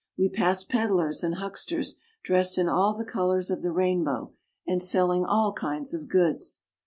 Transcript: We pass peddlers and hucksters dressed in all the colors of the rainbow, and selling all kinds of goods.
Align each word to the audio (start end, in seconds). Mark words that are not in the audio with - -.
We 0.17 0.29
pass 0.29 0.63
peddlers 0.63 1.23
and 1.23 1.35
hucksters 1.35 1.97
dressed 2.23 2.57
in 2.57 2.67
all 2.67 2.95
the 2.95 3.05
colors 3.05 3.51
of 3.51 3.61
the 3.61 3.71
rainbow, 3.71 4.33
and 4.65 4.81
selling 4.81 5.25
all 5.25 5.53
kinds 5.53 5.93
of 5.93 6.07
goods. 6.07 6.61